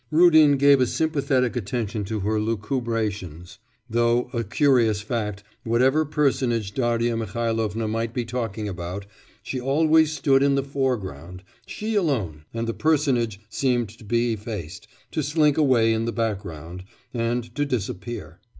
[0.09, 7.15] Rudin gave a sympathetic attention to her lucubrations, though a curious fact whatever personage Darya
[7.15, 9.05] Mihailovna might be talking about,
[9.43, 14.87] she always stood in the foreground, she alone, and the personage seemed to be effaced,
[15.11, 16.83] to slink away in the background,
[17.13, 18.39] and to disappear.